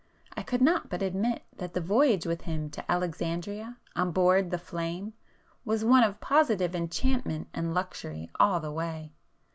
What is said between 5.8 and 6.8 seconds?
one of positive